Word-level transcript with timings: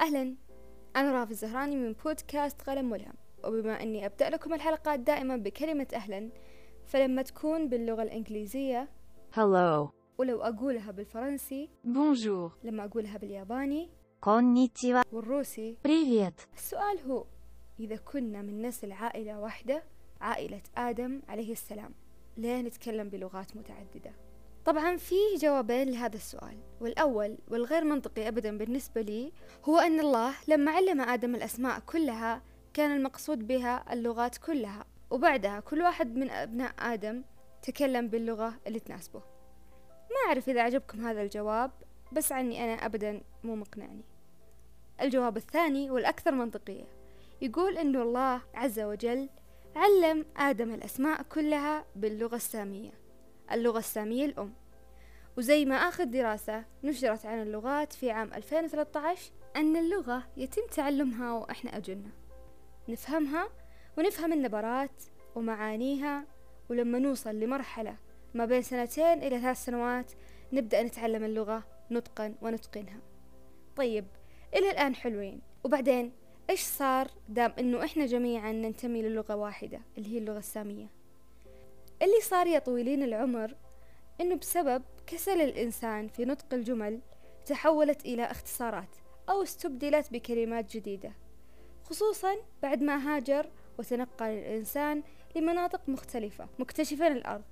أهلا. 0.00 0.36
أنا 0.96 1.12
راف 1.12 1.30
الزهراني 1.30 1.76
من 1.76 1.92
بودكاست 1.92 2.62
قلم 2.62 2.90
ملهم. 2.90 3.14
وبما 3.44 3.82
أني 3.82 4.06
أبدأ 4.06 4.30
لكم 4.30 4.54
الحلقات 4.54 5.00
دائما 5.00 5.36
بكلمة 5.36 5.86
أهلا 5.94 6.30
فلما 6.86 7.22
تكون 7.22 7.68
باللغة 7.68 8.02
الإنجليزية 8.02 8.88
Hello. 9.36 9.88
ولو 10.18 10.42
أقولها 10.42 10.90
بالفرنسي 10.90 11.70
Bonjour. 11.86 12.50
لما 12.64 12.84
أقولها 12.84 13.18
بالياباني 13.18 13.90
كونيتشيوا 14.20 15.02
والروسي 15.12 15.76
بريفيت 15.84 16.40
السؤال 16.54 16.98
هو 17.10 17.24
إذا 17.80 17.96
كنا 17.96 18.42
من 18.42 18.62
نسل 18.62 18.92
عائلة 18.92 19.40
واحدة 19.40 19.82
عائلة 20.20 20.62
آدم 20.76 21.22
عليه 21.28 21.52
السلام 21.52 21.94
ليه 22.36 22.60
نتكلم 22.60 23.08
بلغات 23.08 23.56
متعددة؟ 23.56 24.12
طبعا 24.68 24.96
في 24.96 25.14
جوابين 25.40 25.90
لهذا 25.90 26.16
السؤال 26.16 26.56
والأول 26.80 27.38
والغير 27.48 27.84
منطقي 27.84 28.28
أبدا 28.28 28.58
بالنسبة 28.58 29.00
لي 29.00 29.32
هو 29.64 29.78
أن 29.78 30.00
الله 30.00 30.34
لما 30.48 30.70
علم 30.70 31.00
آدم 31.00 31.34
الأسماء 31.34 31.80
كلها 31.80 32.42
كان 32.74 32.96
المقصود 32.96 33.46
بها 33.46 33.92
اللغات 33.92 34.38
كلها 34.38 34.84
وبعدها 35.10 35.60
كل 35.60 35.82
واحد 35.82 36.16
من 36.16 36.30
أبناء 36.30 36.74
آدم 36.78 37.22
تكلم 37.62 38.08
باللغة 38.08 38.54
اللي 38.66 38.80
تناسبه. 38.80 39.18
ما 40.10 40.28
أعرف 40.28 40.48
إذا 40.48 40.62
عجبكم 40.62 41.06
هذا 41.06 41.22
الجواب 41.22 41.70
بس 42.12 42.32
عني 42.32 42.64
أنا 42.64 42.86
أبدا 42.86 43.20
مو 43.44 43.56
مقنعني. 43.56 44.04
الجواب 45.00 45.36
الثاني 45.36 45.90
والأكثر 45.90 46.32
منطقية 46.32 46.88
يقول 47.40 47.78
أن 47.78 47.96
الله 47.96 48.40
عز 48.54 48.80
وجل 48.80 49.28
علم 49.76 50.26
آدم 50.36 50.74
الأسماء 50.74 51.22
كلها 51.22 51.84
باللغة 51.96 52.36
السامية. 52.36 53.07
اللغة 53.52 53.78
السامية 53.78 54.24
الأم. 54.24 54.52
وزي 55.38 55.64
ما 55.64 55.74
آخر 55.74 56.04
دراسة 56.04 56.64
نشرت 56.84 57.26
عن 57.26 57.42
اللغات 57.42 57.92
في 57.92 58.10
عام 58.10 58.32
2013 58.34 59.30
أن 59.56 59.76
اللغة 59.76 60.22
يتم 60.36 60.62
تعلمها 60.76 61.32
وإحنا 61.32 61.76
أجنة 61.76 62.10
نفهمها 62.88 63.48
ونفهم 63.98 64.32
النبرات 64.32 65.02
ومعانيها 65.34 66.24
ولما 66.70 66.98
نوصل 66.98 67.34
لمرحلة 67.34 67.96
ما 68.34 68.44
بين 68.44 68.62
سنتين 68.62 69.22
إلى 69.22 69.40
ثلاث 69.40 69.64
سنوات 69.64 70.12
نبدأ 70.52 70.82
نتعلم 70.82 71.24
اللغة 71.24 71.64
نطقا 71.90 72.34
ونتقنها. 72.42 73.00
طيب 73.76 74.06
إلى 74.56 74.70
الآن 74.70 74.94
حلوين. 74.94 75.40
وبعدين 75.64 76.12
إيش 76.50 76.60
صار 76.60 77.10
دام 77.28 77.52
إنه 77.58 77.84
إحنا 77.84 78.06
جميعا 78.06 78.52
ننتمي 78.52 79.02
للغة 79.02 79.34
واحدة 79.34 79.80
اللي 79.98 80.14
هي 80.14 80.18
اللغة 80.18 80.38
السامية؟ 80.38 80.97
اللي 82.02 82.20
صار 82.20 82.46
يا 82.46 82.58
طويلين 82.58 83.02
العمر 83.02 83.54
إنه 84.20 84.34
بسبب 84.34 84.82
كسل 85.06 85.40
الإنسان 85.40 86.08
في 86.08 86.24
نطق 86.24 86.54
الجمل 86.54 87.00
تحولت 87.46 88.04
إلى 88.04 88.24
اختصارات 88.24 88.96
أو 89.28 89.42
استبدلت 89.42 90.12
بكلمات 90.12 90.76
جديدة 90.76 91.12
خصوصا 91.84 92.36
بعد 92.62 92.82
ما 92.82 92.96
هاجر 93.16 93.50
وتنقل 93.78 94.26
الإنسان 94.26 95.02
لمناطق 95.36 95.88
مختلفة 95.88 96.48
مكتشفا 96.58 97.06
الأرض. 97.06 97.44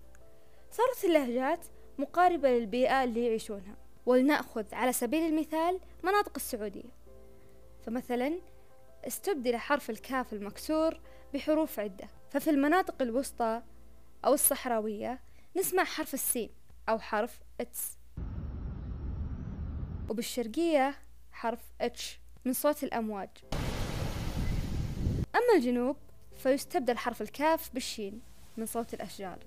صارت 0.70 1.04
اللهجات 1.04 1.66
مقاربة 1.98 2.50
للبيئة 2.50 3.04
اللي 3.04 3.26
يعيشونها. 3.26 3.76
ولنأخذ 4.06 4.74
على 4.74 4.92
سبيل 4.92 5.22
المثال 5.22 5.80
مناطق 6.02 6.32
السعودية. 6.36 6.90
فمثلا 7.82 8.40
استبدل 9.06 9.56
حرف 9.56 9.90
الكاف 9.90 10.32
المكسور 10.32 11.00
بحروف 11.34 11.80
عدة. 11.80 12.08
ففي 12.30 12.50
المناطق 12.50 13.02
الوسطى 13.02 13.62
أو 14.26 14.34
الصحراوية 14.34 15.20
نسمع 15.56 15.84
حرف 15.84 16.14
السين 16.14 16.50
أو 16.88 16.98
حرف 16.98 17.40
ts. 17.60 17.98
وبالشرقية 20.10 20.94
حرف 21.32 21.60
ch 21.80 22.20
من 22.44 22.52
صوت 22.52 22.84
الأمواج. 22.84 23.30
أما 25.34 25.54
الجنوب 25.56 25.96
فيستبدل 26.36 26.98
حرف 26.98 27.22
الكاف 27.22 27.74
بالشين 27.74 28.20
من 28.56 28.66
صوت 28.66 28.94
الأشجار. 28.94 29.38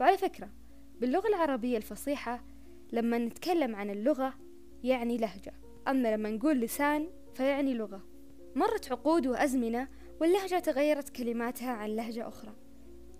وعلى 0.00 0.18
فكرة 0.18 0.50
باللغة 1.00 1.28
العربية 1.28 1.76
الفصيحة 1.76 2.44
لما 2.92 3.18
نتكلم 3.18 3.76
عن 3.76 3.90
اللغة 3.90 4.34
يعني 4.82 5.16
لهجة. 5.16 5.54
أما 5.88 6.14
لما 6.14 6.30
نقول 6.30 6.60
لسان 6.60 7.10
فيعني 7.34 7.74
لغة. 7.74 8.02
مرت 8.54 8.92
عقود 8.92 9.26
وأزمنة 9.26 9.88
واللهجة 10.20 10.58
تغيرت 10.58 11.08
كلماتها 11.08 11.70
عن 11.70 11.90
لهجة 11.90 12.28
أخرى. 12.28 12.65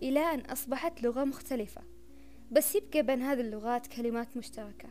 إلى 0.02 0.20
أن 0.20 0.40
أصبحت 0.40 1.02
لغة 1.02 1.24
مختلفة. 1.24 1.82
بس 2.50 2.74
يبقى 2.74 3.02
بين 3.02 3.22
هذه 3.22 3.40
اللغات 3.40 3.86
كلمات 3.86 4.36
مشتركة. 4.36 4.88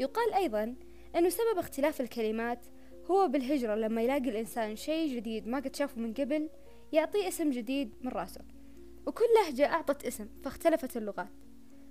يقال 0.00 0.34
أيضا 0.34 0.74
أنه 1.16 1.28
سبب 1.28 1.58
اختلاف 1.58 2.00
الكلمات 2.00 2.66
هو 3.10 3.28
بالهجرة 3.28 3.74
لما 3.74 4.02
يلاقي 4.02 4.30
الإنسان 4.30 4.76
شيء 4.76 5.16
جديد 5.16 5.48
ما 5.48 5.58
قد 5.58 5.76
شافه 5.76 6.00
من 6.00 6.14
قبل 6.14 6.50
يعطيه 6.92 7.28
اسم 7.28 7.50
جديد 7.50 7.94
من 8.00 8.10
رأسه. 8.10 8.40
وكل 9.06 9.24
لهجة 9.36 9.66
أعطت 9.66 10.04
اسم 10.04 10.28
فاختلفت 10.44 10.96
اللغات. 10.96 11.32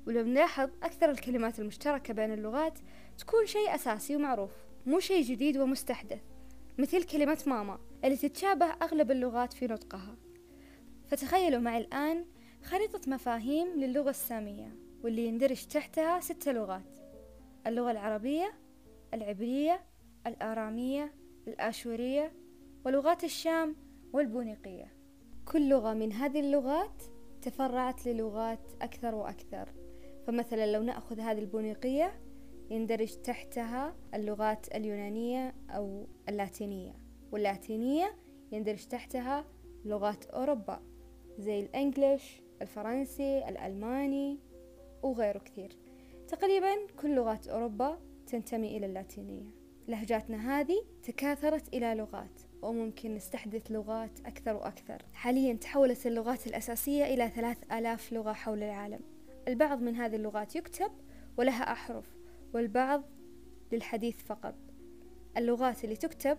ولو 0.07 0.24
نلاحظ 0.24 0.69
أكثر 0.84 1.09
الكلمات 1.09 1.59
المشتركة 1.59 2.13
بين 2.13 2.34
اللغات 2.34 2.80
تكون 3.18 3.45
شيء 3.45 3.75
أساسي 3.75 4.16
ومعروف 4.16 4.51
مو 4.85 5.00
شيء 5.00 5.24
جديد 5.24 5.57
ومستحدث 5.57 6.22
مثل 6.78 7.03
كلمة 7.03 7.44
ماما 7.47 7.80
اللي 8.03 8.18
تتشابه 8.18 8.66
أغلب 8.66 9.12
اللغات 9.12 9.53
في 9.53 9.68
نطقها. 9.68 10.16
فتخيلوا 11.07 11.59
معي 11.59 11.78
الآن 11.78 12.25
خريطة 12.63 13.01
مفاهيم 13.07 13.68
للغة 13.68 14.09
السامية 14.09 14.75
واللي 15.03 15.25
يندرج 15.25 15.66
تحتها 15.66 16.19
ست 16.19 16.50
لغات 16.50 17.00
اللغة 17.68 17.91
العربية 17.91 18.53
العبرية 19.13 19.81
الآرامية 20.28 21.13
الآشورية 21.47 22.34
ولغات 22.85 23.24
الشام 23.24 23.75
والبونيقية. 24.13 24.94
كل 25.46 25.69
لغة 25.69 25.94
من 25.94 26.13
هذه 26.13 26.40
اللغات 26.40 27.03
تفرعت 27.41 28.06
للغات 28.06 28.72
أكثر 28.81 29.16
وأكثر. 29.16 29.69
فمثلا 30.28 30.72
لو 30.72 30.84
نأخذ 30.84 31.19
هذه 31.19 31.40
البونيقية 31.40 32.22
يندرج 32.69 33.22
تحتها 33.22 33.95
اللغات 34.13 34.75
اليونانية 34.75 35.56
أو 35.69 36.07
اللاتينية 36.30 37.00
واللاتينية 37.31 38.16
يندرج 38.51 38.85
تحتها 38.85 39.45
لغات 39.85 40.25
أوروبا 40.25 40.84
زي 41.40 41.59
الإنجليش 41.59 42.43
الفرنسي 42.63 43.50
الألماني 43.50 44.40
وغيره 45.03 45.40
كثير. 45.40 45.78
تقريبا 46.28 46.88
كل 47.01 47.16
لغات 47.16 47.47
أوروبا 47.47 48.00
تنتمي 48.28 48.78
إلى 48.78 48.85
اللاتينية. 48.85 49.63
لهجاتنا 49.88 50.59
هذه 50.59 50.84
تكاثرت 51.03 51.74
إلى 51.74 51.96
لغات 51.96 52.41
وممكن 52.62 53.16
نستحدث 53.16 53.72
لغات 53.72 54.19
أكثر 54.25 54.56
وأكثر. 54.56 55.01
حاليا 55.13 55.53
تحولت 55.53 56.07
اللغات 56.07 56.47
الأساسية 56.47 57.03
إلى 57.06 57.29
ثلاث 57.29 57.57
آلاف 57.72 58.13
لغة 58.13 58.34
حول 58.34 58.63
العالم. 58.63 59.00
البعض 59.47 59.81
من 59.81 59.95
هذه 59.95 60.16
اللغات 60.16 60.56
يكتب 60.56 60.91
ولها 61.38 61.72
أحرف 61.72 62.16
والبعض 62.53 63.03
للحديث 63.72 64.24
فقط. 64.24 64.56
اللغات 65.38 65.84
اللي 65.84 65.95
تكتب 65.95 66.38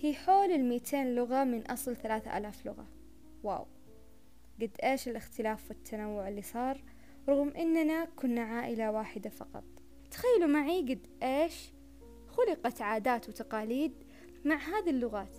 هي 0.00 0.14
حول 0.14 0.50
الميتين 0.50 1.14
لغة 1.14 1.44
من 1.44 1.66
أصل 1.66 1.96
ثلاثة 1.96 2.38
آلاف 2.38 2.66
لغة. 2.66 2.86
واو! 3.42 3.66
قد 4.62 4.70
إيش 4.84 5.08
الاختلاف 5.08 5.70
والتنوع 5.70 6.28
اللي 6.28 6.42
صار 6.42 6.84
رغم 7.28 7.48
إننا 7.48 8.04
كنا 8.04 8.40
عائلة 8.40 8.90
واحدة 8.90 9.30
فقط. 9.30 9.64
تخيلوا 10.10 10.46
معي 10.46 10.80
قد 10.80 11.06
إيش 11.22 11.72
خلقت 12.28 12.82
عادات 12.82 13.28
وتقاليد 13.28 13.92
مع 14.44 14.56
هذه 14.56 14.90
اللغات. 14.90 15.36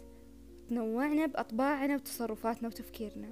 تنوعنا 0.69 1.25
بأطباعنا 1.25 1.95
وتصرفاتنا 1.95 2.67
وتفكيرنا. 2.67 3.29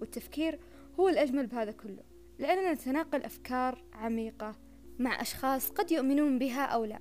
والتفكير 0.00 0.58
هو 1.00 1.08
الأجمل 1.08 1.46
بهذا 1.46 1.72
كله 1.72 2.02
لأننا 2.38 2.72
نتناقل 2.72 3.22
أفكار 3.22 3.84
عميقة 3.92 4.54
مع 4.98 5.20
أشخاص 5.20 5.70
قد 5.70 5.92
يؤمنون 5.92 6.38
بها 6.38 6.64
أو 6.64 6.84
لا. 6.84 6.98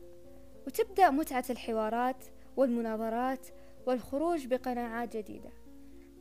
وتبدأ 0.68 1.10
متعة 1.10 1.46
الحوارات 1.50 2.26
والمناظرات 2.58 3.48
والخروج 3.88 4.48
بقناعات 4.48 5.18
جديدة. 5.18 5.65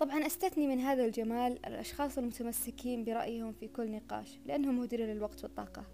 طبعا 0.01 0.27
أستثني 0.27 0.67
من 0.67 0.81
هذا 0.81 1.05
الجمال 1.05 1.67
الأشخاص 1.67 2.19
المتمسكين 2.19 3.05
برأيهم 3.05 3.53
في 3.53 3.69
كل 3.69 3.91
نقاش 3.91 4.39
لأنهم 4.47 4.79
مهدرين 4.79 5.07
للوقت 5.07 5.45
والطاقة. 5.45 5.85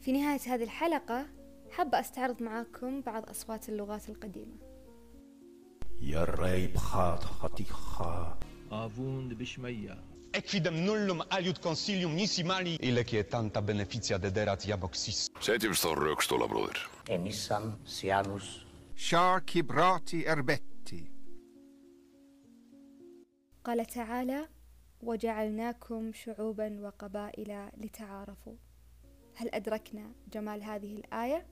في 0.00 0.12
نهاية 0.12 0.40
هذه 0.46 0.62
الحلقة 0.62 1.26
حابة 1.70 2.00
أستعرض 2.00 2.42
معاكم 2.42 3.00
بعض 3.00 3.30
أصوات 3.30 3.68
اللغات 3.68 4.08
القديمة. 4.08 4.56
Jag 6.00 6.28
reip 6.38 6.76
hat 6.76 7.24
haticha. 7.40 8.36
avund 8.70 9.38
bishmeya, 9.38 9.96
Equidem 10.32 10.84
nullum 10.86 11.22
aliud 11.30 11.58
consilium 11.62 12.14
nisi 12.14 12.44
mali 12.44 12.74
Ile 12.74 13.04
tanta 13.30 13.60
beneficia 13.62 14.18
dederat 14.18 14.66
jaboxis 14.66 15.30
700 15.40 15.94
rökstålar 15.94 16.48
broder. 16.48 16.88
Enissam 17.08 17.72
Sianus. 17.84 18.66
شار 18.96 19.38
كبراتي 19.40 20.32
أربتي 20.32 21.10
قال 23.66 23.86
تعالى 23.86 24.48
وجعلناكم 25.02 26.12
شعوبا 26.12 26.80
وقبائل 26.80 27.70
لتعارفوا 27.76 28.56
هل 29.34 29.48
أدركنا 29.54 30.12
جمال 30.32 30.62
هذه 30.62 30.96
الآية؟ 30.96 31.46